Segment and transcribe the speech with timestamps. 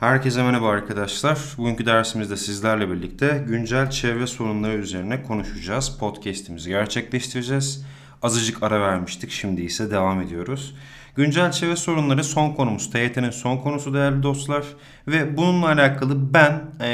[0.00, 1.38] Herkese merhaba arkadaşlar.
[1.56, 5.98] Bugünkü dersimizde sizlerle birlikte güncel çevre sorunları üzerine konuşacağız.
[5.98, 7.84] Podcast'imizi gerçekleştireceğiz.
[8.22, 9.30] Azıcık ara vermiştik.
[9.30, 10.74] Şimdi ise devam ediyoruz.
[11.18, 12.90] Güncel çevre sorunları son konumuz.
[12.90, 14.64] TYT'nin son konusu değerli dostlar.
[15.08, 16.88] Ve bununla alakalı ben e,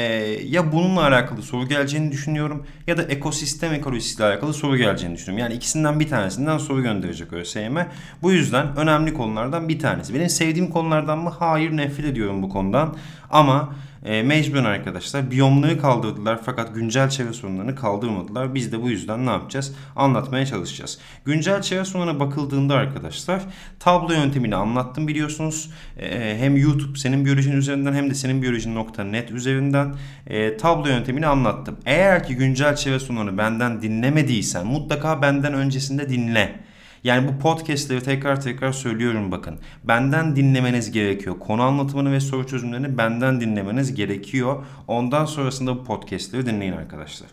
[0.45, 5.43] ya bununla alakalı soru geleceğini düşünüyorum ya da ekosistem ekolojisiyle alakalı soru geleceğini düşünüyorum.
[5.43, 7.77] Yani ikisinden bir tanesinden soru gönderecek ÖSYM.
[8.21, 10.13] Bu yüzden önemli konulardan bir tanesi.
[10.13, 11.29] Benim sevdiğim konulardan mı?
[11.39, 12.95] Hayır nefret ediyorum bu konudan.
[13.29, 13.75] Ama
[14.05, 18.55] e, mecburen arkadaşlar biyomları kaldırdılar fakat güncel çevre sorunlarını kaldırmadılar.
[18.55, 19.75] Biz de bu yüzden ne yapacağız?
[19.95, 20.99] Anlatmaya çalışacağız.
[21.25, 23.41] Güncel çevre sorunlarına bakıldığında arkadaşlar
[23.79, 25.71] tablo yöntemini anlattım biliyorsunuz.
[25.97, 29.95] E, hem YouTube senin biyolojin üzerinden hem de senin biyolojin.net üzerinden
[30.27, 31.77] e, tablo yöntemini anlattım.
[31.85, 36.65] Eğer ki güncel çevre sorunlarını benden dinlemediysen mutlaka benden öncesinde dinle.
[37.05, 39.59] Yani bu podcastleri tekrar tekrar söylüyorum bakın.
[39.83, 41.39] Benden dinlemeniz gerekiyor.
[41.39, 44.65] Konu anlatımını ve soru çözümlerini benden dinlemeniz gerekiyor.
[44.87, 47.29] Ondan sonrasında bu podcastleri dinleyin arkadaşlar.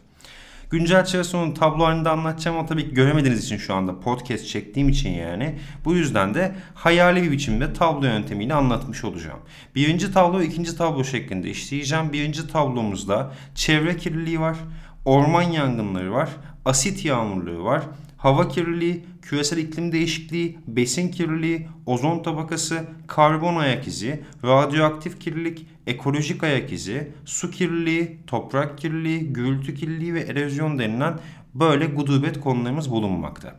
[0.70, 5.10] Güncel çevresinin tablo halinde anlatacağım ama tabii ki göremediğiniz için şu anda podcast çektiğim için
[5.10, 5.58] yani.
[5.84, 9.40] Bu yüzden de hayali bir biçimde tablo yöntemiyle anlatmış olacağım.
[9.74, 12.12] Birinci tablo ikinci tablo şeklinde işleyeceğim.
[12.12, 14.56] Birinci tablomuzda çevre kirliliği var,
[15.04, 16.28] orman yangınları var,
[16.64, 17.82] asit yağmurluğu var,
[18.16, 26.44] hava kirliliği, küresel iklim değişikliği, besin kirliliği, ozon tabakası, karbon ayak izi, radyoaktif kirlilik, ekolojik
[26.44, 31.18] ayak izi, su kirliliği, toprak kirliliği, gürültü kirliliği ve erozyon denilen
[31.54, 33.56] böyle gudubet konularımız bulunmakta.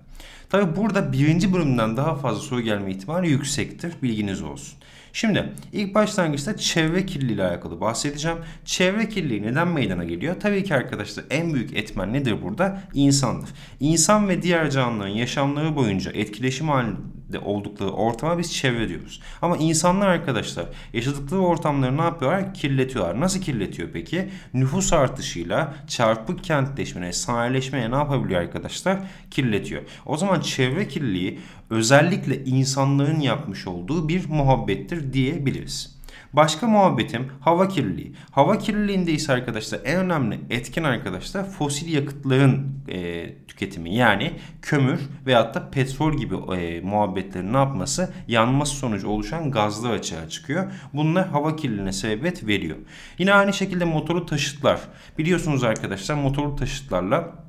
[0.50, 3.94] Tabi burada birinci bölümden daha fazla soru gelme ihtimali yüksektir.
[4.04, 4.80] Bilginiz olsun.
[5.16, 8.38] Şimdi ilk başlangıçta çevre kirliliği ile alakalı bahsedeceğim.
[8.66, 10.36] Çevre kirliliği neden meydana geliyor?
[10.40, 12.82] Tabii ki arkadaşlar en büyük etmen nedir burada?
[12.94, 13.50] İnsandır.
[13.80, 16.98] İnsan ve diğer canlıların yaşamları boyunca etkileşim halinde
[17.40, 19.22] oldukları ortama biz çevre diyoruz.
[19.42, 22.54] Ama insanlar arkadaşlar yaşadıkları ortamları ne yapıyorlar?
[22.54, 23.20] Kirletiyorlar.
[23.20, 24.30] Nasıl kirletiyor peki?
[24.54, 29.00] Nüfus artışıyla çarpık kentleşmeye, sanayileşmeye ne yapabiliyor arkadaşlar?
[29.32, 29.82] Kirletiyor.
[30.06, 31.40] O zaman çevre kirliliği
[31.70, 36.03] özellikle insanların yapmış olduğu bir muhabbettir diyebiliriz.
[36.34, 38.14] Başka muhabbetim hava kirliliği.
[38.32, 43.96] Hava kirliliğinde ise arkadaşlar en önemli etken arkadaşlar fosil yakıtların e, tüketimi.
[43.96, 50.30] Yani kömür veyahut da petrol gibi e, muhabbetlerin ne yapması yanması sonucu oluşan gazlar açığa
[50.30, 50.72] çıkıyor.
[50.94, 52.78] Bunlar hava kirliliğine sebebiyet veriyor.
[53.18, 54.80] Yine aynı şekilde motorlu taşıtlar.
[55.18, 57.44] Biliyorsunuz arkadaşlar motorlu taşıtlarla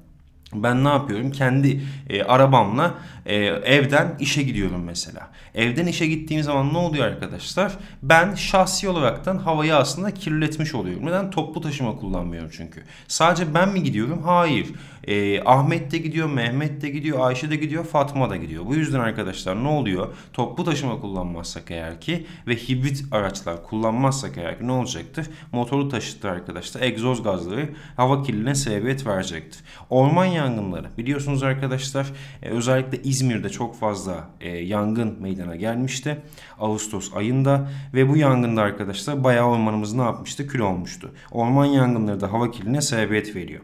[0.55, 1.31] ben ne yapıyorum?
[1.31, 1.81] Kendi
[2.11, 2.95] e, arabamla
[3.27, 5.31] e, evden işe gidiyorum mesela.
[5.55, 7.73] Evden işe gittiğim zaman ne oluyor arkadaşlar?
[8.03, 11.07] Ben şahsi olaraktan havayı aslında kirletmiş oluyorum.
[11.07, 11.31] Neden?
[11.31, 12.83] Toplu taşıma kullanmıyorum çünkü.
[13.09, 14.23] Sadece ben mi gidiyorum?
[14.23, 14.67] Hayır.
[15.05, 18.67] E, Ahmet de gidiyor, Mehmet de gidiyor, Ayşe de gidiyor, Fatma da gidiyor.
[18.67, 20.15] Bu yüzden arkadaşlar ne oluyor?
[20.33, 25.27] Toplu taşıma kullanmazsak eğer ki ve hibrit araçlar kullanmazsak eğer ki ne olacaktır?
[25.53, 29.61] Motorlu taşıtlar arkadaşlar egzoz gazları hava kirliliğine sebebiyet verecektir.
[29.91, 32.07] Orman yangınları biliyorsunuz arkadaşlar
[32.43, 36.21] e, özellikle İzmir'de çok fazla e, yangın meydana gelmişti.
[36.59, 40.47] Ağustos ayında ve bu yangında arkadaşlar bayağı ormanımız ne yapmıştı?
[40.47, 41.15] Kül olmuştu.
[41.31, 43.61] Orman yangınları da hava kirliliğine sebebiyet veriyor.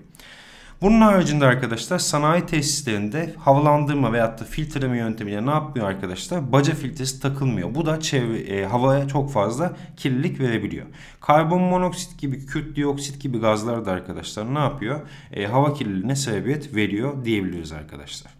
[0.83, 6.53] Bunun haricinde arkadaşlar sanayi tesislerinde havalandırma veyahut da filtreleme yöntemiyle ne yapmıyor arkadaşlar?
[6.53, 7.75] Baca filtresi takılmıyor.
[7.75, 10.87] Bu da çevre, e, havaya çok fazla kirlilik verebiliyor.
[11.21, 15.01] Karbon monoksit gibi, kürt dioksit gibi gazlar da arkadaşlar ne yapıyor?
[15.33, 18.40] E, hava kirliliğine sebebiyet veriyor diyebiliriz arkadaşlar.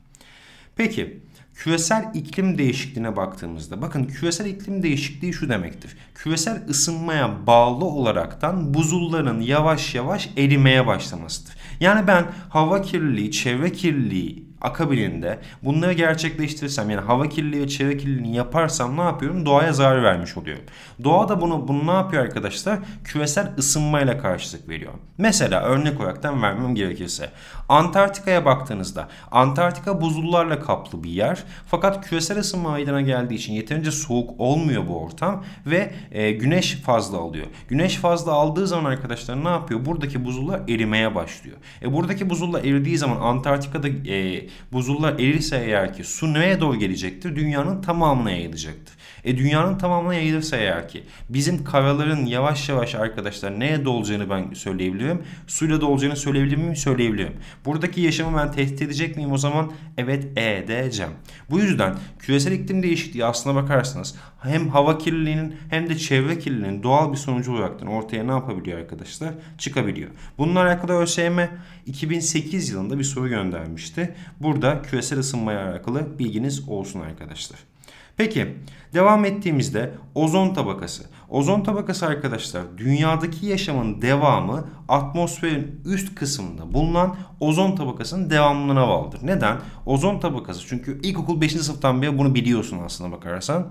[0.77, 1.21] Peki
[1.55, 5.97] küresel iklim değişikliğine baktığımızda bakın küresel iklim değişikliği şu demektir.
[6.15, 11.55] Küresel ısınmaya bağlı olaraktan buzulların yavaş yavaş erimeye başlamasıdır.
[11.81, 18.37] Yani ben hava kirliliği, çevre kirliliği akabininde bunları gerçekleştirirsem yani hava kirliliği ve çevre kirliliğini
[18.37, 19.47] yaparsam ne yapıyorum?
[19.47, 20.65] Doğaya zarar vermiş oluyorum.
[21.05, 22.79] Doğa da bunu, bunu ne yapıyor arkadaşlar?
[23.05, 24.93] Küresel ısınmayla karşılık veriyor.
[25.19, 27.31] Mesela örnek olaraktan vermem gerekirse
[27.69, 34.41] Antarktika'ya baktığınızda Antarktika buzullarla kaplı bir yer fakat küresel ısınma meydana geldiği için yeterince soğuk
[34.41, 37.47] olmuyor bu ortam ve e, güneş fazla alıyor.
[37.69, 39.87] Güneş fazla aldığı zaman arkadaşlar ne yapıyor?
[39.87, 41.57] Buradaki buzullar erimeye başlıyor.
[41.83, 47.37] E, buradaki buzullar eridiği zaman Antarktika'da e, buzullar erirse eğer ki su neye doğru gelecektir?
[47.37, 48.95] Dünyanın tamamına yayılacaktır.
[49.25, 55.23] E dünyanın tamamına yayılırsa eğer ki bizim karaların yavaş yavaş arkadaşlar neye dolacağını ben söyleyebilirim.
[55.47, 56.77] Suyla dolacağını söyleyebilir miyim?
[56.77, 57.33] Söyleyebilirim.
[57.65, 59.73] Buradaki yaşamı ben tehdit edecek miyim o zaman?
[59.97, 61.13] Evet edeceğim.
[61.51, 67.13] Bu yüzden küresel iklim değişikliği aslına bakarsanız hem hava kirliliğinin hem de çevre kirliliğinin doğal
[67.13, 69.35] bir sonucu olarak ortaya ne yapabiliyor arkadaşlar?
[69.59, 70.11] Çıkabiliyor.
[70.39, 71.39] Bununla alakalı ÖSYM
[71.87, 74.15] 2008 yılında bir soru göndermişti.
[74.41, 77.70] Burada küresel ısınmaya alakalı bilginiz olsun arkadaşlar.
[78.17, 78.57] Peki
[78.95, 81.05] devam ettiğimizde ozon tabakası.
[81.29, 89.19] Ozon tabakası arkadaşlar dünyadaki yaşamın devamı atmosferin üst kısmında bulunan ozon tabakasının devamlılığına bağlıdır.
[89.23, 89.57] Neden?
[89.87, 91.53] Ozon tabakası çünkü ilkokul 5.
[91.53, 93.67] sınıftan beri bunu biliyorsun aslında bakarsan.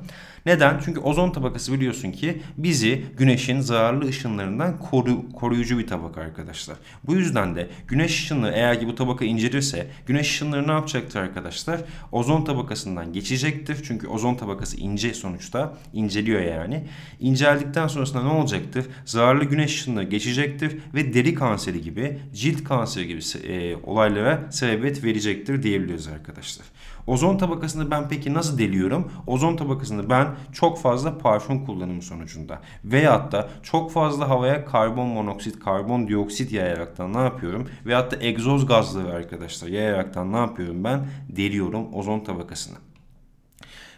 [0.45, 0.81] Neden?
[0.85, 6.77] Çünkü ozon tabakası biliyorsun ki bizi güneşin zararlı ışınlarından koru, koruyucu bir tabaka arkadaşlar.
[7.03, 11.81] Bu yüzden de güneş ışınları eğer ki bu tabaka incelirse güneş ışınları ne yapacaktır arkadaşlar?
[12.11, 13.77] Ozon tabakasından geçecektir.
[13.83, 16.83] Çünkü ozon tabakası ince sonuçta inceliyor yani.
[17.19, 18.85] İnceldikten sonrasında ne olacaktır?
[19.05, 25.63] Zararlı güneş ışınları geçecektir ve deri kanseri gibi, cilt kanseri gibi e, olaylara sebebiyet verecektir
[25.63, 26.65] diyebiliyoruz arkadaşlar.
[27.07, 29.11] Ozon tabakasını ben peki nasıl deliyorum?
[29.27, 35.59] Ozon tabakasını ben çok fazla parfüm kullanımı sonucunda veyahut da çok fazla havaya karbon monoksit,
[35.59, 37.69] karbon dioksit yayaraktan ne yapıyorum?
[37.85, 41.07] Veyahut da egzoz gazları arkadaşlar yayaraktan ne yapıyorum ben?
[41.29, 42.77] Deliyorum ozon tabakasını.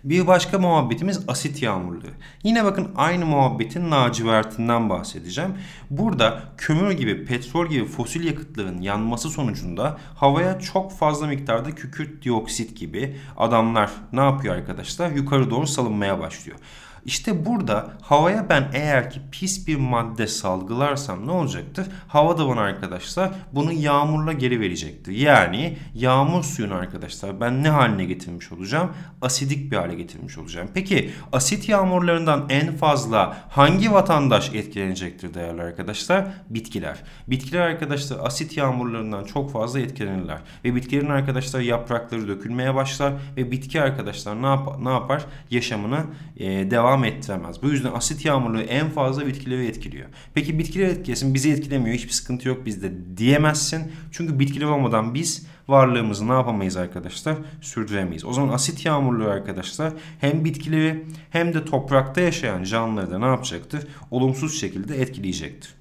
[0.03, 2.12] Bir başka muhabbetimiz asit yağmurları.
[2.44, 5.53] Yine bakın aynı muhabbetin lacivertinden bahsedeceğim.
[5.89, 12.77] Burada kömür gibi, petrol gibi fosil yakıtların yanması sonucunda havaya çok fazla miktarda kükürt dioksit
[12.77, 15.12] gibi adamlar ne yapıyor arkadaşlar?
[15.12, 16.57] Yukarı doğru salınmaya başlıyor.
[17.06, 21.88] İşte burada havaya ben eğer ki pis bir madde salgılarsam ne olacaktır?
[22.07, 25.12] Hava da bana arkadaşlar bunu yağmurla geri verecektir.
[25.12, 28.92] Yani yağmur suyunu arkadaşlar ben ne haline getirmiş olacağım?
[29.21, 30.68] Asidik bir hale getirmiş olacağım.
[30.74, 36.27] Peki asit yağmurlarından en fazla hangi vatandaş etkilenecektir değerli arkadaşlar?
[36.50, 36.98] Bitkiler.
[37.27, 40.38] Bitkiler arkadaşlar asit yağmurlarından çok fazla etkilenirler.
[40.65, 45.25] Ve bitkilerin arkadaşlar yaprakları dökülmeye başlar ve bitki arkadaşlar ne, yap ne yapar?
[45.50, 46.06] Yaşamını
[46.38, 47.63] e, devam devam ettiremez.
[47.63, 50.09] Bu yüzden asit yağmurluğu en fazla bitkileri etkiliyor.
[50.33, 53.91] Peki bitkiler etkilesin bizi etkilemiyor hiçbir sıkıntı yok bizde diyemezsin.
[54.11, 57.38] Çünkü bitkiler olmadan biz varlığımızı ne yapamayız arkadaşlar?
[57.61, 58.25] Sürdüremeyiz.
[58.25, 63.88] O zaman asit yağmurluğu arkadaşlar hem bitkileri hem de toprakta yaşayan canlıları da ne yapacaktır?
[64.11, 65.73] Olumsuz şekilde etkileyecektir.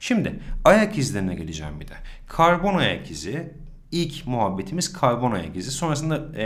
[0.00, 1.94] Şimdi ayak izlerine geleceğim bir de.
[2.28, 3.52] Karbon ayak izi
[3.94, 5.70] İlk muhabbetimiz karbon ayak izi.
[5.70, 6.44] Sonrasında e,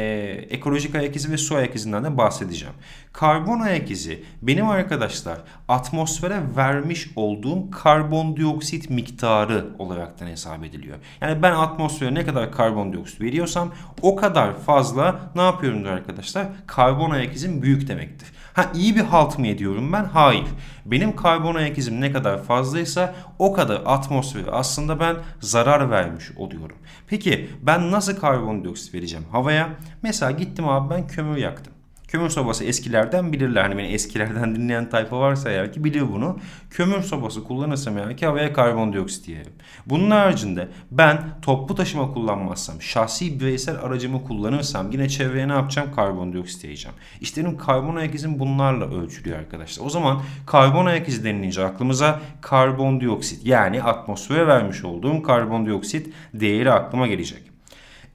[0.50, 2.74] ekolojik ayak izi ve su ayak izinden de bahsedeceğim.
[3.12, 10.98] Karbon ayak izi benim arkadaşlar atmosfere vermiş olduğum karbondioksit miktarı olaraktan hesap ediliyor.
[11.20, 13.72] Yani ben atmosfere ne kadar karbondioksit veriyorsam
[14.02, 16.46] o kadar fazla ne yapıyorumdur arkadaşlar?
[16.66, 18.28] Karbon ayak izim büyük demektir.
[18.58, 20.04] Ha iyi bir halt mı ediyorum ben?
[20.04, 20.44] Hayır.
[20.86, 26.76] Benim karbon ayak izim ne kadar fazlaysa o kadar atmosfere aslında ben zarar vermiş oluyorum.
[27.06, 29.68] Peki ben nasıl karbondioksit vereceğim havaya?
[30.02, 31.72] Mesela gittim abi ben kömür yaktım.
[32.08, 33.62] Kömür sobası eskilerden bilirler.
[33.62, 36.38] Hani beni eskilerden dinleyen tayfa varsa eğer ki biliyor bunu.
[36.70, 39.52] Kömür sobası kullanırsam eğer ki havaya karbondioksit yerim.
[39.86, 45.88] Bunun haricinde ben toplu taşıma kullanmazsam, şahsi bireysel aracımı kullanırsam yine çevreye ne yapacağım?
[45.96, 46.96] Karbondioksit yiyeceğim.
[47.20, 49.86] İşte benim karbon ayak izim bunlarla ölçülüyor arkadaşlar.
[49.86, 57.06] O zaman karbon ayak izi denilince aklımıza karbondioksit yani atmosfere vermiş olduğum karbondioksit değeri aklıma
[57.06, 57.47] gelecek.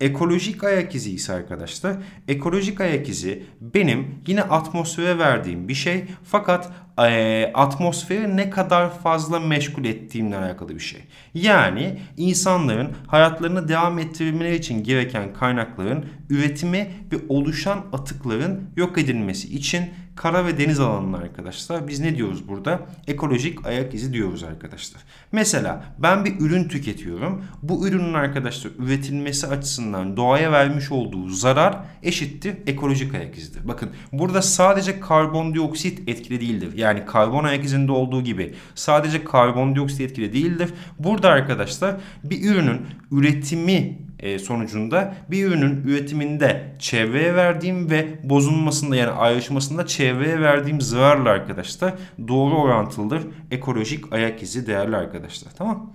[0.04, 1.96] Ekolojik ayak izi ise arkadaşlar
[2.28, 9.40] ekolojik ayak izi benim yine atmosfere verdiğim bir şey fakat e, atmosferi ne kadar fazla
[9.40, 11.02] meşgul ettiğimle alakalı bir şey.
[11.34, 19.90] Yani insanların hayatlarını devam ettirmeleri için gereken kaynakların üretimi ve oluşan atıkların yok edilmesi için
[20.16, 22.80] kara ve deniz alanına arkadaşlar biz ne diyoruz burada?
[23.08, 25.02] Ekolojik ayak izi diyoruz arkadaşlar.
[25.32, 27.46] Mesela ben bir ürün tüketiyorum.
[27.62, 33.68] Bu ürünün arkadaşlar üretilmesi açısından doğaya vermiş olduğu zarar eşittir ekolojik ayak izidir.
[33.68, 36.78] Bakın burada sadece karbondioksit etkili değildir.
[36.78, 40.70] Yani karbon ayak izinde olduğu gibi sadece karbondioksit etkili değildir.
[41.00, 43.98] Burada arkadaşlar bir ürünün üretimi
[44.40, 51.94] sonucunda bir ürünün üretiminde çevreye verdiğim ve bozulmasında yani ayrışmasında çevreye verdiğim zararla arkadaşlar
[52.28, 53.24] doğru orantılıdır.
[53.52, 55.52] Ekolojik ayak izi değerli arkadaşlar.
[55.58, 55.94] Tamam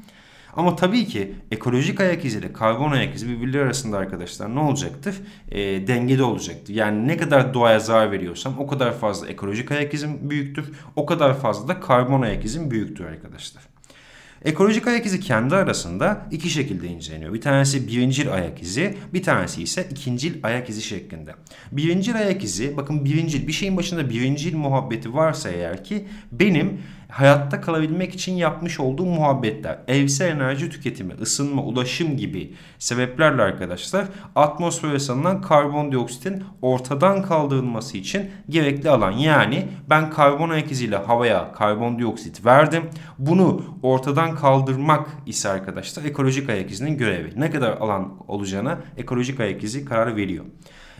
[0.58, 5.14] ama tabii ki ekolojik ayak izi ile karbon ayak izi birbirleri arasında arkadaşlar ne olacaktır?
[5.50, 6.74] E, dengede olacaktır.
[6.74, 10.72] Yani ne kadar doğaya zarar veriyorsam o kadar fazla ekolojik ayak izim büyüktür.
[10.96, 13.62] O kadar fazla da karbon ayak izim büyüktür arkadaşlar.
[14.44, 17.34] Ekolojik ayak izi kendi arasında iki şekilde inceleniyor.
[17.34, 21.34] Bir tanesi birincil ayak izi, bir tanesi ise ikincil ayak izi şeklinde.
[21.72, 27.60] Birincil ayak izi, bakın birincil bir şeyin başında birincil muhabbeti varsa eğer ki benim hayatta
[27.60, 34.04] kalabilmek için yapmış olduğu muhabbetler, evsel enerji tüketimi, ısınma, ulaşım gibi sebeplerle arkadaşlar
[34.36, 39.12] atmosfere salınan karbondioksitin ortadan kaldırılması için gerekli alan.
[39.12, 42.82] Yani ben karbon ayak iziyle havaya karbondioksit verdim.
[43.18, 47.32] Bunu ortadan kaldırmak ise arkadaşlar ekolojik ayak izinin görevi.
[47.36, 50.44] Ne kadar alan olacağına ekolojik ayak izi karar veriyor.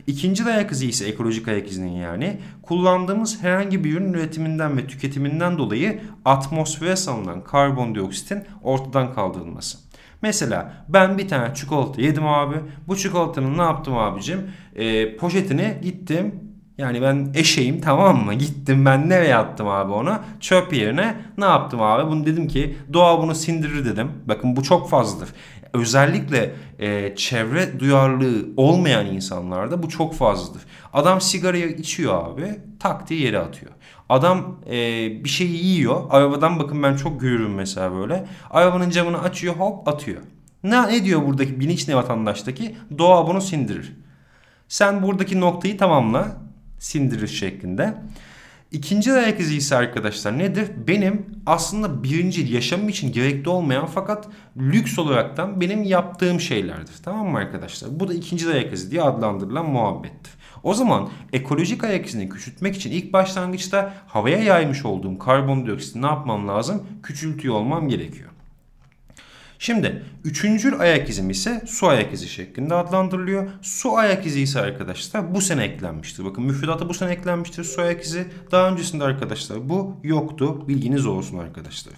[0.07, 5.59] İkinci ayak izi ise ekolojik ayak izinin yani kullandığımız herhangi bir ürün üretiminden ve tüketiminden
[5.59, 9.79] dolayı atmosfere salınan karbondioksitin ortadan kaldırılması.
[10.23, 12.57] Mesela ben bir tane çikolata yedim abi.
[12.89, 14.51] Bu çikolatanın ne yaptım abicim?
[14.77, 16.48] E, poşetini gittim
[16.79, 18.35] yani ben eşeğim tamam mı?
[18.35, 20.19] Gittim ben nereye attım abi onu?
[20.41, 22.11] Çöp yerine ne yaptım abi?
[22.11, 24.13] Bunu dedim ki doğa bunu sindirir dedim.
[24.27, 25.29] Bakın bu çok fazladır.
[25.73, 30.63] Özellikle e, çevre duyarlılığı olmayan insanlarda bu çok fazladır.
[30.93, 33.73] Adam sigarayı içiyor abi tak diye yere atıyor.
[34.09, 34.75] Adam e,
[35.25, 36.03] bir şeyi yiyor.
[36.11, 38.27] Arabadan bakın ben çok görüyorum mesela böyle.
[38.51, 40.23] Arabanın camını açıyor hop atıyor.
[40.65, 42.77] Ne, ne diyor buradaki bilinç ne vatandaştaki?
[42.99, 43.97] Doğa bunu sindirir.
[44.69, 46.48] Sen buradaki noktayı tamamla
[46.79, 47.95] sindirir şeklinde.
[48.73, 50.69] İkinci ayak izi ise arkadaşlar nedir?
[50.87, 56.95] Benim aslında birinci yaşamım için gerekli olmayan fakat lüks olaraktan benim yaptığım şeylerdir.
[57.03, 58.01] Tamam mı arkadaşlar?
[58.01, 60.33] Bu da ikinci ayak izi diye adlandırılan muhabbettir.
[60.63, 66.49] O zaman ekolojik ayak izini küçültmek için ilk başlangıçta havaya yaymış olduğum karbondioksiti ne yapmam
[66.49, 66.87] lazım?
[67.03, 68.31] Küçültüyor olmam gerekiyor.
[69.59, 73.51] Şimdi üçüncü ayak izim ise su ayak izi şeklinde adlandırılıyor.
[73.63, 76.25] Su ayak izi ise arkadaşlar bu sene eklenmiştir.
[76.25, 78.27] Bakın müfredata bu sene eklenmiştir su ayak izi.
[78.51, 80.69] Daha öncesinde arkadaşlar bu yoktu.
[80.69, 81.95] Bilginiz olsun arkadaşlar.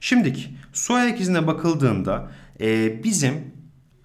[0.00, 3.57] Şimdiki su ayak izine bakıldığında e, bizim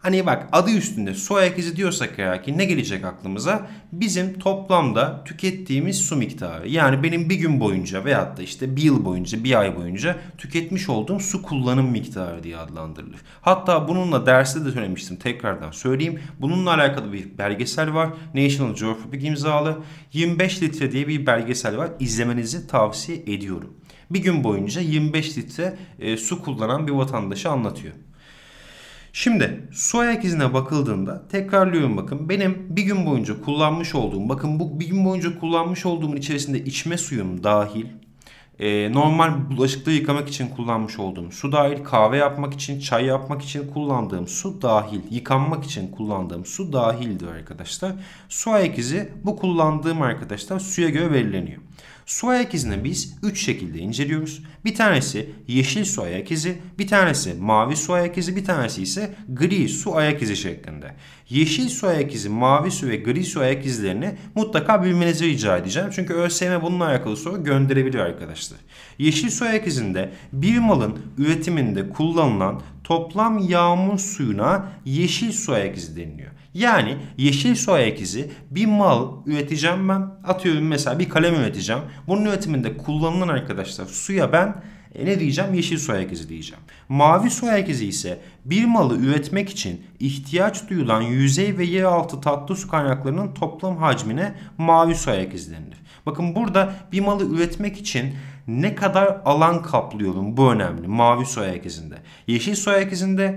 [0.03, 3.67] Hani bak adı üstünde su ayak izi diyorsak eğer ki ne gelecek aklımıza?
[3.91, 6.69] Bizim toplamda tükettiğimiz su miktarı.
[6.69, 10.89] Yani benim bir gün boyunca veyahut da işte bir yıl boyunca bir ay boyunca tüketmiş
[10.89, 13.19] olduğum su kullanım miktarı diye adlandırılır.
[13.41, 16.19] Hatta bununla derste de söylemiştim tekrardan söyleyeyim.
[16.39, 18.09] Bununla alakalı bir belgesel var.
[18.35, 19.77] National Geographic imzalı.
[20.13, 21.89] 25 litre diye bir belgesel var.
[21.99, 23.73] İzlemenizi tavsiye ediyorum.
[24.11, 27.93] Bir gün boyunca 25 litre e, su kullanan bir vatandaşı anlatıyor.
[29.15, 34.79] Şimdi su ayak izine bakıldığında tekrarlıyorum bakın benim bir gün boyunca kullanmış olduğum bakın bu
[34.79, 37.85] bir gün boyunca kullanmış olduğumun içerisinde içme suyum dahil
[38.59, 43.67] e, normal bulaşıkları yıkamak için kullanmış olduğum su dahil kahve yapmak için çay yapmak için
[43.67, 47.91] kullandığım su dahil yıkanmak için kullandığım su dahildir arkadaşlar.
[48.29, 51.61] Su ayak izi bu kullandığım arkadaşlar suya göre belirleniyor.
[52.05, 54.43] Su ayak izini biz 3 şekilde inceliyoruz.
[54.65, 59.15] Bir tanesi yeşil su ayak izi, bir tanesi mavi su ayak izi, bir tanesi ise
[59.29, 60.95] gri su ayak izi şeklinde.
[61.29, 65.89] Yeşil su ayak izi, mavi su ve gri su ayak izlerini mutlaka bilmenizi rica edeceğim.
[65.95, 68.59] Çünkü ÖSYM bununla alakalı soru gönderebilir arkadaşlar.
[68.97, 75.95] Yeşil su ayak izinde bir malın üretiminde kullanılan toplam yağmur suyuna yeşil su ayak izi
[75.95, 76.31] deniliyor.
[76.53, 80.01] Yani yeşil su ayak izi bir mal üreteceğim ben.
[80.23, 81.81] Atıyorum mesela bir kalem üreteceğim.
[82.07, 84.63] Bunun üretiminde kullanılan arkadaşlar suya ben
[84.95, 85.53] e, ne diyeceğim?
[85.53, 86.63] Yeşil su ayak izi diyeceğim.
[86.89, 92.55] Mavi su ayak izi ise bir malı üretmek için ihtiyaç duyulan yüzey ve yeraltı tatlı
[92.55, 95.77] su kaynaklarının toplam hacmine mavi su ayak izi denilir.
[96.05, 98.13] Bakın burada bir malı üretmek için
[98.47, 102.01] ne kadar alan kaplıyorum bu önemli mavi soya ayak.
[102.27, 102.93] Yeşil soya ayak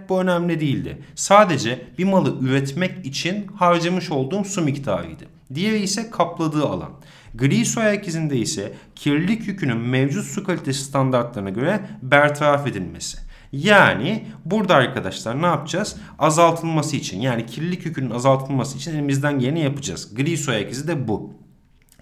[0.09, 1.03] bu önemli değildi.
[1.15, 5.25] Sadece bir malı üretmek için harcamış olduğum su miktarıydı.
[5.55, 6.91] Diğeri ise kapladığı alan.
[7.35, 13.19] Gri su ayak ise kirlilik yükünün mevcut su kalitesi standartlarına göre bertaraf edilmesi.
[13.53, 15.97] Yani burada arkadaşlar ne yapacağız?
[16.19, 20.15] Azaltılması için yani kirlilik yükünün azaltılması için elimizden geleni yapacağız.
[20.15, 21.46] Gri su ayak de bu.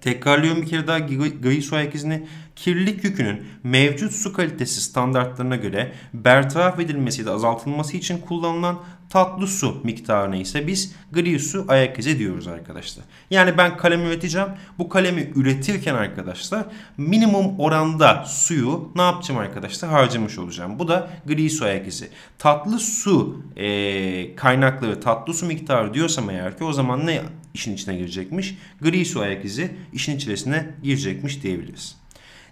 [0.05, 5.93] Tekrarlıyorum bir kere daha gri su ayak izini kirlilik yükünün mevcut su kalitesi standartlarına göre
[6.15, 8.81] bertaraf edilmesi de azaltılması için kullanılan
[9.11, 13.05] tatlı su miktarına ise biz gri su ayak izi diyoruz arkadaşlar.
[13.31, 14.49] Yani ben kalem üreteceğim.
[14.79, 16.65] Bu kalemi üretirken arkadaşlar
[16.97, 19.91] minimum oranda suyu ne yapacağım arkadaşlar?
[19.91, 20.79] Harcamış olacağım.
[20.79, 22.09] Bu da gri su ayak izi.
[22.39, 27.23] Tatlı su e, kaynakları, tatlı su miktarı diyorsam eğer ki o zaman ne
[27.55, 28.55] işin içine girecekmiş?
[28.81, 31.97] Gri su ayak izi işin içerisine girecekmiş diyebiliriz.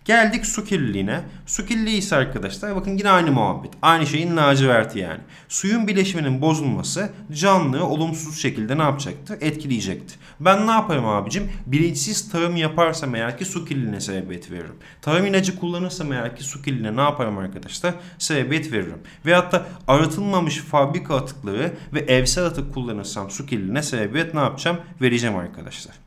[0.04, 1.20] Geldik su kirliliğine.
[1.46, 3.70] Su kirliliği ise arkadaşlar bakın yine aynı muhabbet.
[3.82, 5.20] Aynı şeyin laciverti yani.
[5.48, 9.38] Suyun bileşiminin bozulması canlılığı olumsuz şekilde ne yapacaktır?
[9.40, 10.18] Etkileyecektir.
[10.40, 11.50] Ben ne yaparım abicim?
[11.66, 14.76] Bilinçsiz tarım yaparsam eğer ki su kirliliğine sebebiyet veririm.
[15.02, 17.94] Tarım ilacı kullanırsam eğer ki su kirliliğine ne yaparım arkadaşlar?
[18.18, 18.98] Sebebiyet veririm.
[19.26, 24.78] Veyahut da arıtılmamış fabrika atıkları ve evsel atık kullanırsam su kirliliğine sebebiyet ne yapacağım?
[25.00, 26.01] Vereceğim arkadaşlar.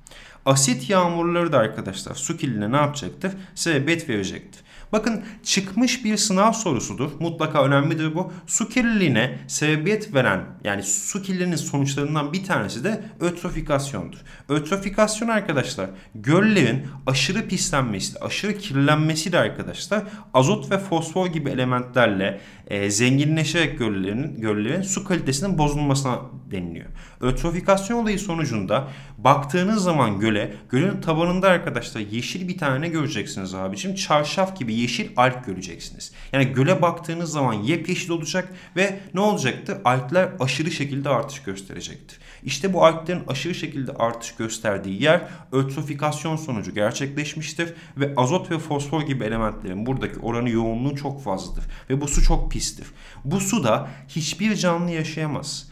[0.45, 3.31] Asit yağmurları da arkadaşlar su kirliliğine ne yapacaktır?
[3.55, 4.65] Sebebiyet verecektir.
[4.91, 7.11] Bakın çıkmış bir sınav sorusudur.
[7.19, 8.33] Mutlaka önemlidir bu.
[8.47, 14.17] Su kirliliğine sebebiyet veren yani su kirliliğinin sonuçlarından bir tanesi de ötrofikasyondur.
[14.49, 23.79] Ötrofikasyon arkadaşlar göllerin aşırı pislenmesi, aşırı kirlenmesiyle arkadaşlar azot ve fosfor gibi elementlerle e, zenginleşerek
[23.79, 26.19] göllerin, göllerin su kalitesinin bozulmasına
[26.51, 26.85] deniliyor.
[27.21, 33.95] Ötrofikasyon olayı sonucunda baktığınız zaman göle, gölün tabanında arkadaşlar yeşil bir tane göreceksiniz abicim.
[33.95, 36.11] Çarşaf gibi yeşil alg göreceksiniz.
[36.33, 39.77] Yani göle baktığınız zaman yepyeşil olacak ve ne olacaktır?
[39.85, 42.19] Algler aşırı şekilde artış gösterecektir.
[42.45, 45.21] İşte bu alglerin aşırı şekilde artış gösterdiği yer
[45.51, 52.01] ötrofikasyon sonucu gerçekleşmiştir ve azot ve fosfor gibi elementlerin buradaki oranı yoğunluğu çok fazladır ve
[52.01, 52.87] bu su çok pistir.
[53.23, 55.69] Bu suda hiçbir canlı yaşayamaz.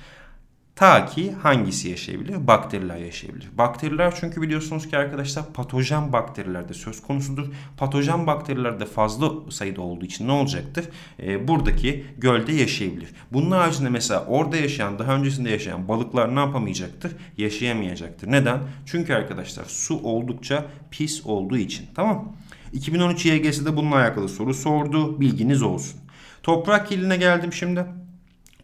[0.75, 2.48] Ta ki hangisi yaşayabilir?
[2.48, 3.58] Bakteriler yaşayabilir.
[3.58, 7.46] Bakteriler çünkü biliyorsunuz ki arkadaşlar patojen bakterilerde söz konusudur.
[7.77, 10.86] Patojen bakterilerde fazla sayıda olduğu için ne olacaktır?
[11.20, 13.10] Ee, buradaki gölde yaşayabilir.
[13.34, 17.12] Bunun haricinde mesela orada yaşayan, daha öncesinde yaşayan balıklar ne yapamayacaktır?
[17.38, 18.32] Yaşayamayacaktır.
[18.32, 18.60] Neden?
[18.86, 21.86] Çünkü arkadaşlar su oldukça pis olduğu için.
[21.96, 22.36] Tamam
[22.74, 25.20] 2013 YGS'de bununla alakalı soru sordu.
[25.20, 26.00] Bilginiz olsun.
[26.44, 27.86] Toprak kirliliğine geldim şimdi.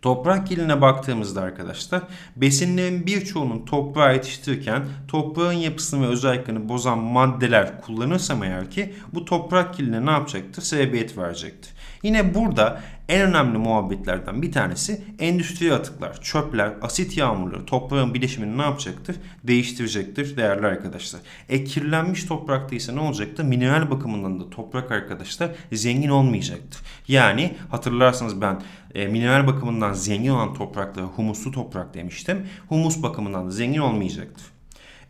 [0.01, 2.01] Toprak kirliliğine baktığımızda arkadaşlar
[2.35, 9.73] besinlerin birçoğunun toprağa yetiştirirken toprağın yapısını ve özelliklerini bozan maddeler kullanırsam eğer ki bu toprak
[9.73, 10.61] kirliliğine ne yapacaktır?
[10.61, 11.73] Sebebiyet verecektir.
[12.03, 18.61] Yine burada en önemli muhabbetlerden bir tanesi endüstri atıklar, çöpler, asit yağmurları toprağın bileşimini ne
[18.61, 19.15] yapacaktır?
[19.43, 21.21] Değiştirecektir değerli arkadaşlar.
[21.49, 23.43] E kirlenmiş toprakta ise ne olacaktır?
[23.43, 26.81] Mineral bakımından da toprak arkadaşlar zengin olmayacaktır.
[27.07, 28.61] Yani hatırlarsanız ben
[28.95, 32.47] e, mineral bakımından zengin olan topraklara humuslu toprak demiştim.
[32.69, 34.58] Humus bakımından da zengin olmayacaktır.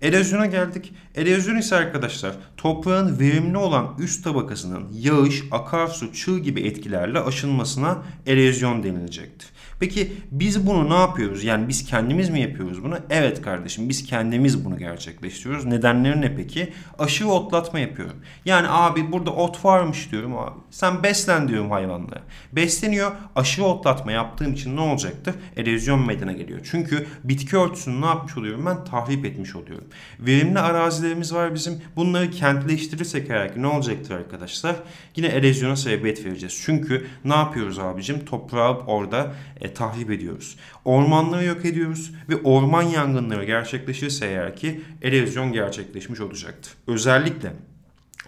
[0.02, 0.94] Erozyona geldik.
[1.16, 8.84] Erozyon ise arkadaşlar toprağın verimli olan üst tabakasının yağış, akarsu, çığ gibi etkilerle aşınmasına erozyon
[8.84, 9.50] denilecektir.
[9.80, 11.44] Peki biz bunu ne yapıyoruz?
[11.44, 12.98] Yani biz kendimiz mi yapıyoruz bunu?
[13.10, 15.66] Evet kardeşim biz kendimiz bunu gerçekleştiriyoruz.
[15.66, 16.74] Nedenleri ne peki?
[17.00, 18.16] Aşırı otlatma yapıyorum.
[18.46, 20.60] Yani abi burada ot varmış diyorum abi.
[20.72, 22.22] Sen beslen diyorum hayvanlara.
[22.52, 23.12] Besleniyor.
[23.36, 25.36] Aşırı otlatma yaptığım için ne olacaktır?
[25.58, 26.60] Erozyon meydana geliyor.
[26.72, 28.84] Çünkü bitki örtüsünü ne yapmış oluyorum ben?
[28.84, 29.88] Tahrip etmiş oluyorum.
[30.20, 31.82] Verimli arazilerimiz var bizim.
[31.96, 34.76] Bunları kentleştirirsek eğer ne olacaktır arkadaşlar?
[35.16, 36.62] Yine erozyona sebebiyet vereceğiz.
[36.66, 38.26] Çünkü ne yapıyoruz abicim?
[38.26, 40.58] Toprağı orada e, tahrip ediyoruz.
[40.86, 46.74] Ormanları yok ediyoruz ve orman yangınları gerçekleşirse eğer ki erozyon gerçekleşmiş olacaktır.
[46.88, 47.54] Özellikle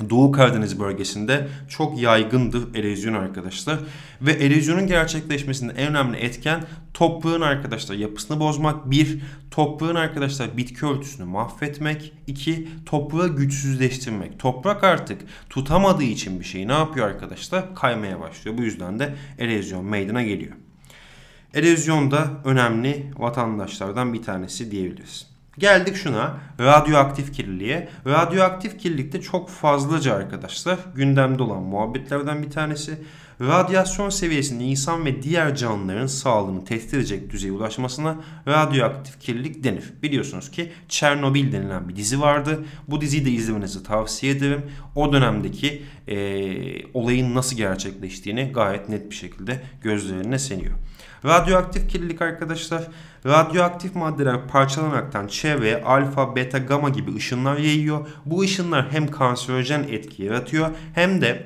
[0.09, 3.79] Doğu Karadeniz bölgesinde çok yaygındır erozyon arkadaşlar.
[4.21, 6.63] Ve erozyonun gerçekleşmesinde en önemli etken
[6.93, 8.91] toprağın arkadaşlar yapısını bozmak.
[8.91, 12.13] Bir, toprağın arkadaşlar bitki örtüsünü mahvetmek.
[12.27, 14.39] İki, toprağı güçsüzleştirmek.
[14.39, 17.75] Toprak artık tutamadığı için bir şeyi ne yapıyor arkadaşlar?
[17.75, 18.57] Kaymaya başlıyor.
[18.57, 20.53] Bu yüzden de erozyon meydana geliyor.
[21.55, 25.27] Erozyon da önemli vatandaşlardan bir tanesi diyebiliriz.
[25.57, 27.89] Geldik şuna radyoaktif kirliliğe.
[28.07, 32.97] Radyoaktif kirlilikte çok fazlaca arkadaşlar gündemde olan muhabbetlerden bir tanesi.
[33.41, 38.15] Radyasyon seviyesinde insan ve diğer canlıların sağlığını tehdit edecek düzeye ulaşmasına
[38.47, 39.93] radyoaktif kirlilik denir.
[40.03, 42.65] Biliyorsunuz ki Çernobil denilen bir dizi vardı.
[42.87, 44.61] Bu diziyi de izlemenizi tavsiye ederim.
[44.95, 46.17] O dönemdeki e,
[46.93, 50.75] olayın nasıl gerçekleştiğini gayet net bir şekilde gözlerine seniyor.
[51.25, 52.83] Radyoaktif kirlilik arkadaşlar
[53.25, 58.07] radyoaktif maddeler parçalanaraktan çevreye alfa, beta, gamma gibi ışınlar yayıyor.
[58.25, 61.45] Bu ışınlar hem kanserojen etki yaratıyor hem de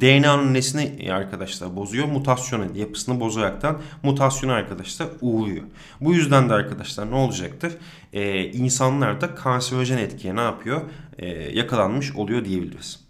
[0.00, 2.06] DNA'nın nesini arkadaşlar bozuyor.
[2.06, 5.64] Mutasyon yapısını bozaraktan mutasyona arkadaşlar uğruyor.
[6.00, 7.72] Bu yüzden de arkadaşlar ne olacaktır?
[8.12, 10.80] Ee, insanlar da kanserojen etkiye ne yapıyor?
[11.18, 13.07] Ee, yakalanmış oluyor diyebiliriz.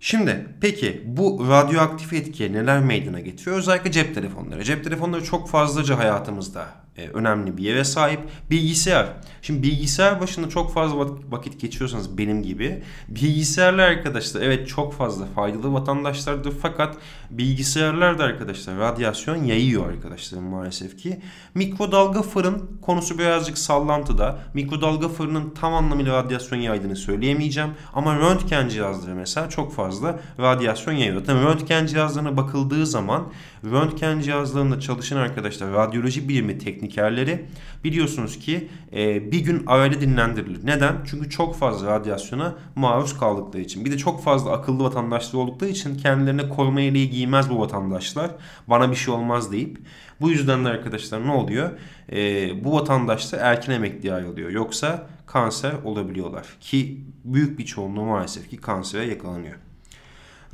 [0.00, 3.56] Şimdi peki bu radyoaktif etkiye neler meydana getiriyor?
[3.56, 4.64] Özellikle cep telefonları.
[4.64, 8.20] Cep telefonları çok fazlaca hayatımızda önemli bir yere sahip.
[8.50, 9.06] Bilgisayar.
[9.42, 15.72] Şimdi bilgisayar başında çok fazla vakit geçiyorsanız benim gibi bilgisayarlar arkadaşlar evet çok fazla faydalı
[15.72, 16.96] vatandaşlardır fakat
[17.30, 21.20] bilgisayarlar da arkadaşlar radyasyon yayıyor arkadaşlar maalesef ki.
[21.54, 24.38] Mikrodalga fırın konusu birazcık sallantıda.
[24.54, 31.24] Mikrodalga fırının tam anlamıyla radyasyon yaydığını söyleyemeyeceğim ama röntgen cihazları mesela çok fazla radyasyon yayıyor.
[31.24, 33.32] Tabii röntgen cihazlarına bakıldığı zaman
[33.64, 37.44] röntgen cihazlarında çalışan arkadaşlar radyoloji bilimi teknikerleri
[37.84, 40.66] biliyorsunuz ki e, bir gün aile dinlendirilir.
[40.66, 40.96] Neden?
[41.06, 43.84] Çünkü çok fazla radyasyona maruz kaldıkları için.
[43.84, 48.30] Bir de çok fazla akıllı vatandaşlar oldukları için kendilerine koruma yeleği giymez bu vatandaşlar.
[48.66, 49.78] Bana bir şey olmaz deyip.
[50.20, 51.70] Bu yüzden de arkadaşlar ne oluyor?
[52.12, 54.50] E, bu vatandaşlar erken emekliye ayrılıyor.
[54.50, 56.46] Yoksa kanser olabiliyorlar.
[56.60, 59.54] Ki büyük bir çoğunluğu maalesef ki kansere yakalanıyor.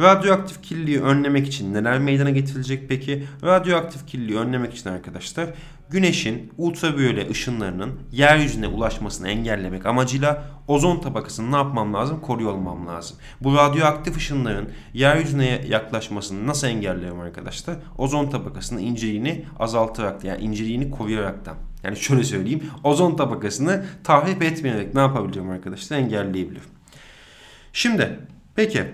[0.00, 3.26] Radyoaktif kirliliği önlemek için neler meydana getirilecek peki?
[3.44, 5.48] Radyoaktif kirliliği önlemek için arkadaşlar
[5.90, 12.20] güneşin ultraviyole ışınlarının yeryüzüne ulaşmasını engellemek amacıyla ozon tabakasını ne yapmam lazım?
[12.20, 13.16] Koruyor olmam lazım.
[13.40, 17.76] Bu radyoaktif ışınların yeryüzüne yaklaşmasını nasıl engelliyorum arkadaşlar?
[17.98, 21.56] Ozon tabakasının inceliğini azaltarak yani inceliğini koruyaraktan.
[21.84, 22.62] Yani şöyle söyleyeyim.
[22.84, 25.96] Ozon tabakasını tahrip etmeyerek ne yapabiliyorum arkadaşlar?
[25.96, 26.68] Engelleyebilirim.
[27.72, 28.18] Şimdi
[28.54, 28.84] peki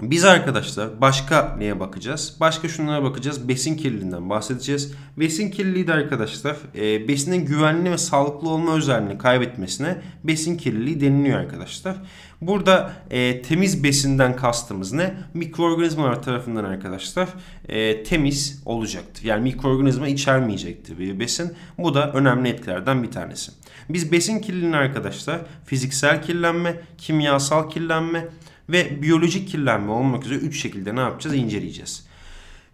[0.00, 2.36] biz arkadaşlar başka neye bakacağız?
[2.40, 3.48] Başka şunlara bakacağız.
[3.48, 4.94] Besin kirliliğinden bahsedeceğiz.
[5.16, 11.38] Besin kirliliği de arkadaşlar e, besinin güvenli ve sağlıklı olma özelliğini kaybetmesine besin kirliliği deniliyor
[11.38, 11.96] arkadaşlar.
[12.40, 15.14] Burada e, temiz besinden kastımız ne?
[15.34, 17.28] Mikroorganizmalar tarafından arkadaşlar
[17.68, 19.24] e, temiz olacaktır.
[19.24, 21.52] Yani mikroorganizma içermeyecektir bir besin.
[21.78, 23.52] Bu da önemli etkilerden bir tanesi.
[23.88, 28.28] Biz besin kirliliğini arkadaşlar fiziksel kirlenme, kimyasal kirlenme
[28.68, 31.36] ve biyolojik kirlenme olmak üzere 3 şekilde ne yapacağız?
[31.36, 32.06] inceleyeceğiz.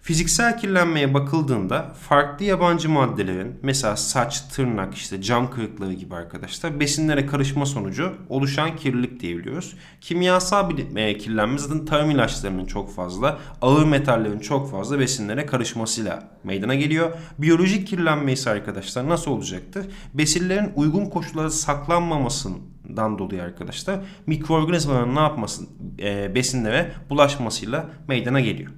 [0.09, 7.27] Fiziksel kirlenmeye bakıldığında farklı yabancı maddelerin mesela saç, tırnak, işte cam kırıkları gibi arkadaşlar besinlere
[7.27, 9.77] karışma sonucu oluşan kirlilik diyebiliyoruz.
[10.01, 16.29] Kimyasal bir e, kirlenme zaten tarım ilaçlarının çok fazla, ağır metallerin çok fazla besinlere karışmasıyla
[16.45, 17.13] meydana geliyor.
[17.39, 19.87] Biyolojik kirlenme ise arkadaşlar nasıl olacaktır?
[20.15, 22.59] Besinlerin uygun koşullarda saklanmamasının
[22.97, 28.71] dan dolayı arkadaşlar mikroorganizmaların ne yapmasın e, besinlere bulaşmasıyla meydana geliyor.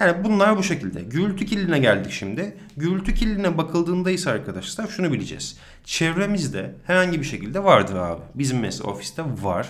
[0.00, 1.02] Yani bunlar bu şekilde.
[1.02, 2.56] Gürültü kirliliğine geldik şimdi.
[2.76, 5.58] Gürültü kirliliğine bakıldığında ise arkadaşlar şunu bileceğiz.
[5.84, 8.20] Çevremizde herhangi bir şekilde vardır abi.
[8.34, 9.68] Bizim mesela ofiste var.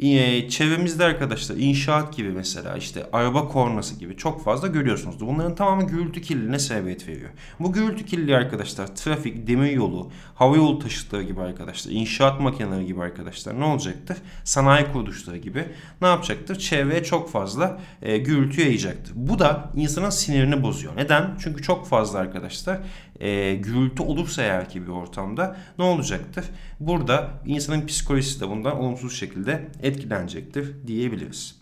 [0.00, 5.20] Ee, çevremizde arkadaşlar inşaat gibi mesela işte araba kornası gibi çok fazla görüyorsunuz.
[5.20, 7.30] Bunların tamamı gürültü kirliliğine sebebiyet veriyor.
[7.60, 13.02] Bu gürültü kirliliği arkadaşlar trafik, demir yolu, hava yolu taşıtları gibi arkadaşlar, inşaat makineleri gibi
[13.02, 14.16] arkadaşlar ne olacaktır?
[14.44, 15.64] Sanayi kuruluşları gibi
[16.02, 16.58] ne yapacaktır?
[16.58, 19.12] Çevreye çok fazla e, gürültü yayacaktır.
[19.16, 20.96] Bu da insanın sinirini bozuyor.
[20.96, 21.30] Neden?
[21.42, 22.78] Çünkü çok fazla arkadaşlar
[23.20, 26.44] e, gürültü olursa eğer ki bir ortamda ne olacaktır?
[26.80, 31.60] Burada insanın psikolojisi de bundan olumsuz şekilde etkilenecektir diyebiliriz.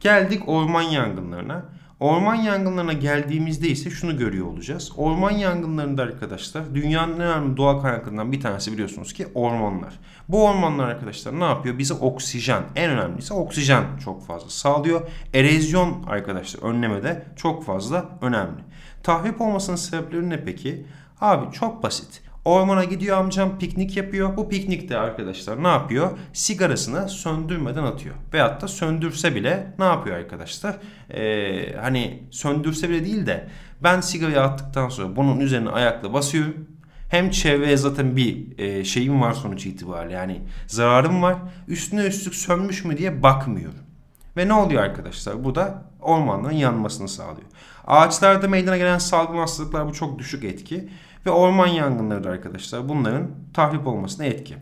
[0.00, 1.64] Geldik orman yangınlarına.
[2.00, 4.92] Orman yangınlarına geldiğimizde ise şunu görüyor olacağız.
[4.96, 9.94] Orman yangınlarında arkadaşlar dünyanın en önemli doğal kaynaklarından bir tanesi biliyorsunuz ki ormanlar.
[10.28, 11.78] Bu ormanlar arkadaşlar ne yapıyor?
[11.78, 15.00] Bize oksijen, en önemlisi oksijen çok fazla sağlıyor.
[15.34, 18.60] Erozyon arkadaşlar önlemede çok fazla önemli.
[19.02, 20.86] Tahrip olmasının sebepleri ne peki?
[21.20, 22.22] Abi çok basit.
[22.44, 24.36] Ormana gidiyor amcam piknik yapıyor.
[24.36, 26.18] Bu piknikte arkadaşlar ne yapıyor?
[26.32, 28.14] Sigarasını söndürmeden atıyor.
[28.34, 30.76] Veyahut da söndürse bile ne yapıyor arkadaşlar?
[31.10, 33.48] Ee, hani söndürse bile değil de
[33.82, 36.66] ben sigarayı attıktan sonra bunun üzerine ayakla basıyorum.
[37.10, 41.36] Hem çevreye zaten bir e, şeyim var sonuç itibariyle yani zararım var.
[41.68, 43.89] Üstüne üstlük sönmüş mü diye bakmıyorum.
[44.36, 45.44] Ve ne oluyor arkadaşlar?
[45.44, 47.48] Bu da ormanların yanmasını sağlıyor.
[47.86, 50.88] Ağaçlarda meydana gelen salgın hastalıklar bu çok düşük etki.
[51.26, 54.56] Ve orman yangınları da arkadaşlar bunların tahrip olmasına etki.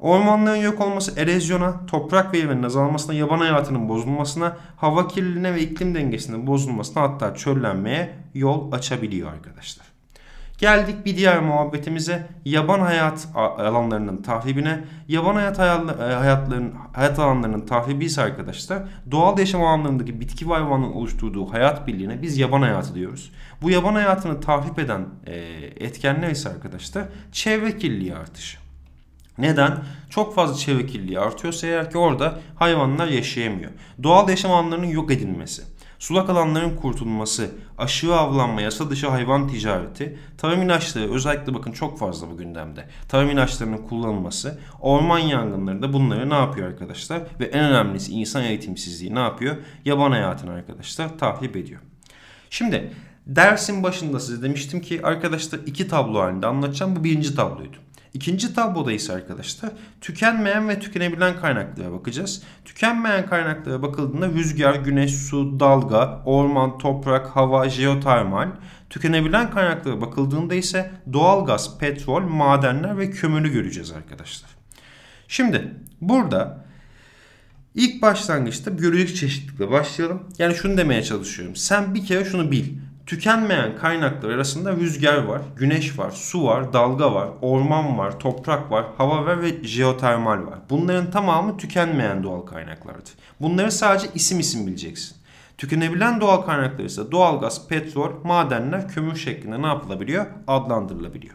[0.00, 6.46] Ormanların yok olması erozyona, toprak veriminin azalmasına, yaban hayatının bozulmasına, hava kirliliğine ve iklim dengesinin
[6.46, 9.89] bozulmasına hatta çöllenmeye yol açabiliyor arkadaşlar.
[10.60, 14.84] Geldik bir diğer muhabbetimize yaban hayat alanlarının tahribine.
[15.08, 21.52] Yaban hayat hayatların hayat alanlarının tahribi ise arkadaşlar doğal yaşam alanlarındaki bitki ve hayvanın oluşturduğu
[21.52, 23.32] hayat birliğine biz yaban hayatı diyoruz.
[23.62, 25.36] Bu yaban hayatını tahrip eden e,
[25.76, 28.58] etkenler ise arkadaşlar çevre kirliliği artışı.
[29.38, 29.78] Neden?
[30.10, 33.70] Çok fazla çevre kirliliği artıyorsa eğer ki orada hayvanlar yaşayamıyor.
[34.02, 35.62] Doğal yaşam alanlarının yok edilmesi
[36.00, 42.30] sulak alanların kurtulması, aşırı avlanma, yasa dışı hayvan ticareti, tarım ilaçları özellikle bakın çok fazla
[42.30, 42.88] bu gündemde.
[43.08, 47.22] Tarım ilaçlarının kullanılması, orman yangınları da bunları ne yapıyor arkadaşlar?
[47.40, 49.56] Ve en önemlisi insan eğitimsizliği ne yapıyor?
[49.84, 51.80] Yaban hayatını arkadaşlar tahrip ediyor.
[52.50, 52.92] Şimdi
[53.26, 56.96] dersin başında size demiştim ki arkadaşlar iki tablo halinde anlatacağım.
[56.96, 57.76] Bu birinci tabloydu.
[58.14, 59.70] İkinci tabloda ise arkadaşlar
[60.00, 62.42] tükenmeyen ve tükenebilen kaynaklara bakacağız.
[62.64, 68.48] Tükenmeyen kaynaklara bakıldığında rüzgar, güneş, su, dalga, orman, toprak, hava, jeotermal.
[68.90, 74.50] Tükenebilen kaynaklara bakıldığında ise doğalgaz, petrol, madenler ve kömürü göreceğiz arkadaşlar.
[75.28, 76.64] Şimdi burada
[77.74, 80.22] ilk başlangıçta biyolojik çeşitlilikle başlayalım.
[80.38, 81.56] Yani şunu demeye çalışıyorum.
[81.56, 82.64] Sen bir kere şunu bil.
[83.10, 88.86] Tükenmeyen kaynaklar arasında rüzgar var, güneş var, su var, dalga var, orman var, toprak var,
[88.98, 90.58] hava var ve jeotermal var.
[90.70, 93.12] Bunların tamamı tükenmeyen doğal kaynaklardır.
[93.40, 95.16] Bunları sadece isim isim bileceksin.
[95.58, 100.26] Tükenebilen doğal kaynaklar ise doğalgaz, petrol, madenler, kömür şeklinde ne yapılabiliyor?
[100.46, 101.34] Adlandırılabiliyor.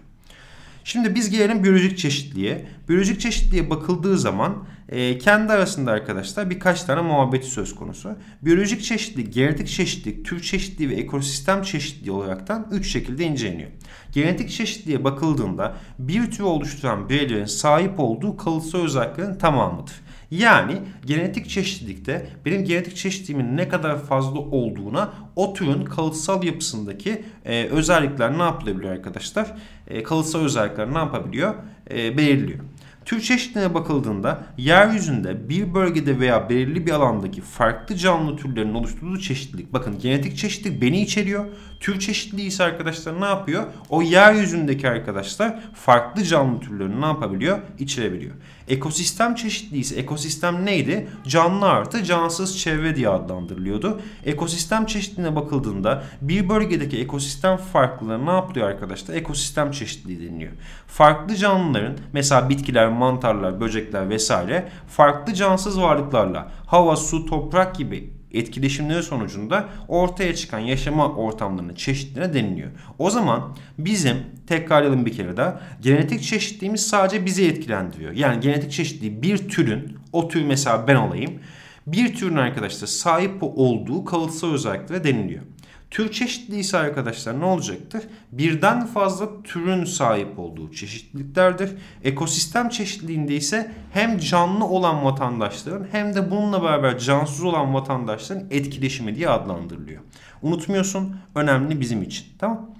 [0.83, 2.67] Şimdi biz gelelim biyolojik çeşitliğe.
[2.89, 8.15] Biyolojik çeşitliğe bakıldığı zaman e, kendi arasında arkadaşlar birkaç tane muhabbeti söz konusu.
[8.41, 13.69] Biyolojik çeşitlilik, genetik çeşitlilik, tür çeşitliliği ve ekosistem çeşitliliği olaraktan 3 şekilde inceleniyor.
[14.11, 19.93] Genetik çeşitliliğe bakıldığında bir tür oluşturan bireylerin sahip olduğu kalıtsal özelliklerin tamamıdır.
[20.31, 27.65] Yani genetik çeşitlilikte benim genetik çeşitliliğimin ne kadar fazla olduğuna o türün kalıtsal yapısındaki e,
[27.65, 29.55] özellikler ne yapılabiliyor arkadaşlar?
[29.87, 31.53] E, kalıtsal özellikler ne yapabiliyor?
[31.91, 32.59] E, belirliyor.
[33.05, 39.73] Tür çeşitliliğine bakıldığında yeryüzünde bir bölgede veya belirli bir alandaki farklı canlı türlerin oluşturduğu çeşitlilik.
[39.73, 41.45] Bakın genetik çeşitlilik beni içeriyor.
[41.79, 43.63] Tür çeşitliliği ise arkadaşlar ne yapıyor?
[43.89, 47.59] O yeryüzündeki arkadaşlar farklı canlı türlerini ne yapabiliyor?
[47.79, 48.33] İçirebiliyor.
[48.67, 51.07] Ekosistem çeşitliliği ise ekosistem neydi?
[51.27, 54.01] Canlı artı cansız çevre diye adlandırılıyordu.
[54.25, 59.15] Ekosistem çeşitliliğine bakıldığında bir bölgedeki ekosistem farklılığı ne yapılıyor arkadaşlar?
[59.15, 60.51] Ekosistem çeşitliliği deniliyor.
[60.87, 69.03] Farklı canlıların mesela bitkiler, mantarlar, böcekler vesaire farklı cansız varlıklarla hava, su, toprak gibi etkileşimleri
[69.03, 72.71] sonucunda ortaya çıkan yaşama ortamlarının çeşitliliğine deniliyor.
[72.99, 78.11] O zaman bizim tekrarlayalım bir kere daha genetik çeşitliliğimiz sadece bizi etkilendiriyor.
[78.11, 81.39] Yani genetik çeşitliliği bir türün o tür mesela ben olayım
[81.87, 85.43] bir türün arkadaşlar sahip olduğu kalıtsal özelliklere deniliyor.
[85.91, 88.03] Tür çeşitliliği ise arkadaşlar ne olacaktır?
[88.31, 91.71] Birden fazla türün sahip olduğu çeşitliliklerdir.
[92.03, 99.15] Ekosistem çeşitliliğinde ise hem canlı olan vatandaşların hem de bununla beraber cansız olan vatandaşların etkileşimi
[99.15, 100.01] diye adlandırılıyor.
[100.41, 102.25] Unutmuyorsun önemli bizim için.
[102.39, 102.75] Tamam.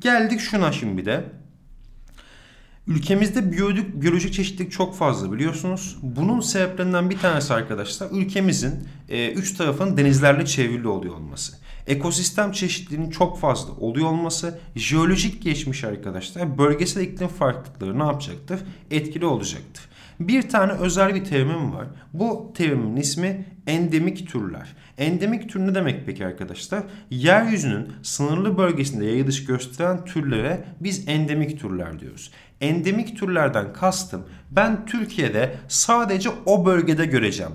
[0.00, 1.24] Geldik şuna şimdi de.
[2.86, 5.96] Ülkemizde biyolojik, biyolojik çeşitlilik çok fazla biliyorsunuz.
[6.02, 11.65] Bunun sebeplerinden bir tanesi arkadaşlar ülkemizin e, üç tarafın denizlerle çevrili oluyor olması.
[11.86, 18.60] Ekosistem çeşitliliğinin çok fazla oluyor olması, jeolojik geçmiş arkadaşlar bölgesel iklim farklılıkları ne yapacaktır?
[18.90, 19.84] Etkili olacaktır.
[20.20, 21.86] Bir tane özel bir terimim var.
[22.12, 24.76] Bu terimin ismi endemik türler.
[24.98, 26.82] Endemik tür ne demek peki arkadaşlar?
[27.10, 32.30] Yeryüzünün sınırlı bölgesinde yayılış gösteren türlere biz endemik türler diyoruz.
[32.60, 37.52] Endemik türlerden kastım ben Türkiye'de sadece o bölgede göreceğim.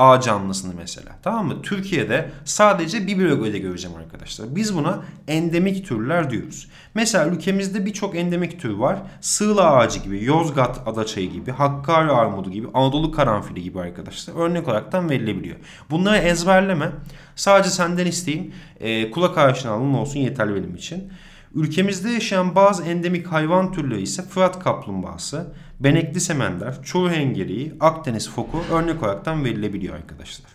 [0.00, 1.18] A canlısını mesela.
[1.22, 1.62] Tamam mı?
[1.62, 4.56] Türkiye'de sadece bir bölgede göreceğim arkadaşlar.
[4.56, 6.68] Biz buna endemik türler diyoruz.
[6.94, 9.02] Mesela ülkemizde birçok endemik tür var.
[9.20, 14.34] Sığla ağacı gibi, Yozgat adaçayı gibi, Hakkari armudu gibi, Anadolu karanfili gibi arkadaşlar.
[14.34, 15.56] Örnek olaraktan verilebiliyor.
[15.90, 16.90] Bunları ezberleme.
[17.36, 18.54] Sadece senden isteyeyim.
[18.80, 21.12] E, kulak aşinalığın olsun yeterli benim için.
[21.54, 28.62] Ülkemizde yaşayan bazı endemik hayvan türleri ise Fırat kaplumbağası, benekli semender, çoğu hengeriği, Akdeniz foku
[28.72, 30.50] örnek olaraktan verilebiliyor arkadaşlar.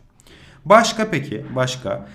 [0.66, 2.08] Başka peki başka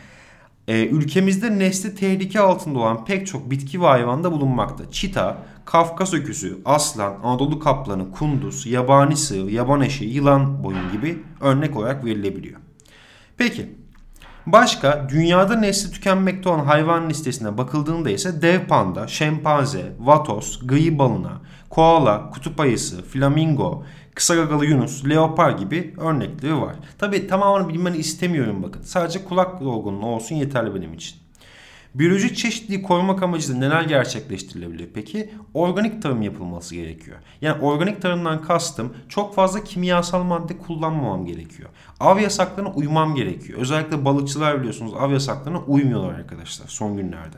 [0.69, 4.91] ee, ülkemizde nesli tehlike altında olan pek çok bitki ve hayvanda bulunmakta.
[4.91, 11.77] Çita, Kafkas öküzü, aslan, Anadolu kaplanı, kunduz, yabani sığ, yaban eşeği, yılan boyun gibi örnek
[11.77, 12.61] olarak verilebiliyor.
[13.37, 13.81] Peki
[14.47, 21.41] Başka dünyada nesli tükenmekte olan hayvan listesine bakıldığında ise dev panda, şempanze, vatos, gıyı balına,
[21.71, 26.77] koala, kutup ayısı, flamingo, kısa gagalı yunus, leopar gibi örnekleri var.
[26.99, 28.83] Tabi tamamını bilmeni istemiyorum bakın.
[28.83, 31.21] Sadece kulak dolgunluğu olsun yeterli benim için.
[31.95, 35.31] Biyolojik çeşitliliği korumak amacıyla neler gerçekleştirilebilir peki?
[35.55, 37.17] Organik tarım yapılması gerekiyor.
[37.41, 41.69] Yani organik tarımdan kastım çok fazla kimyasal madde kullanmamam gerekiyor.
[42.01, 43.59] Av yasaklarına uymam gerekiyor.
[43.59, 47.37] Özellikle balıkçılar biliyorsunuz av yasaklarına uymuyorlar arkadaşlar son günlerde.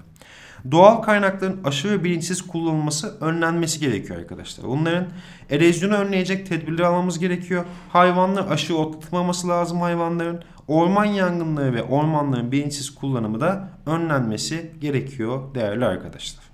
[0.70, 4.66] Doğal kaynakların aşırı bilinçsiz kullanılması önlenmesi gerekiyor arkadaşlar.
[4.66, 5.06] Bunların
[5.50, 7.64] erozyonu önleyecek tedbirler almamız gerekiyor.
[7.88, 10.42] Hayvanlar aşırı otlatılmaması lazım hayvanların.
[10.68, 16.44] Orman yangınları ve ormanların bilinçsiz kullanımı da önlenmesi gerekiyor değerli arkadaşlar.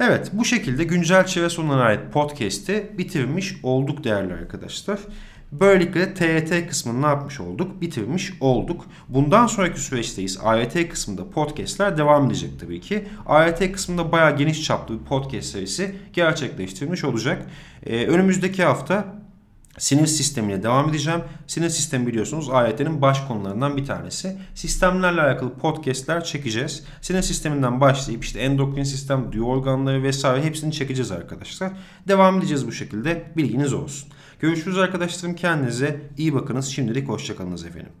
[0.00, 4.98] Evet bu şekilde güncel çevre sorunlarına ait podcast'i bitirmiş olduk değerli arkadaşlar.
[5.52, 7.80] Böylelikle TYT kısmını ne yapmış olduk?
[7.80, 8.84] Bitirmiş olduk.
[9.08, 10.38] Bundan sonraki süreçteyiz.
[10.42, 13.04] AYT kısmında podcastler devam edecek tabii ki.
[13.26, 17.46] AYT kısmında bayağı geniş çaplı bir podcast serisi gerçekleştirilmiş olacak.
[17.86, 19.22] Ee, önümüzdeki hafta
[19.78, 21.20] Sinir sistemiyle devam edeceğim.
[21.46, 24.38] Sinir sistemi biliyorsunuz AYT'nin baş konularından bir tanesi.
[24.54, 26.84] Sistemlerle alakalı podcastler çekeceğiz.
[27.00, 31.72] Sinir sisteminden başlayıp işte endokrin sistem, duyu organları vesaire hepsini çekeceğiz arkadaşlar.
[32.08, 33.32] Devam edeceğiz bu şekilde.
[33.36, 34.08] Bilginiz olsun.
[34.42, 35.36] Görüşürüz arkadaşlarım.
[35.36, 36.66] Kendinize iyi bakınız.
[36.66, 37.92] Şimdilik hoşçakalınız efendim.